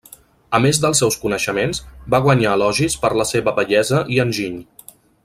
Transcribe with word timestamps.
A 0.57 0.59
més 0.61 0.79
dels 0.85 1.01
seus 1.03 1.17
coneixements, 1.25 1.81
va 2.15 2.21
guanyar 2.27 2.57
elogis 2.59 2.99
per 3.05 3.15
la 3.23 3.29
seva 3.33 3.55
bellesa 3.61 4.01
i 4.17 4.23
enginy. 4.25 4.59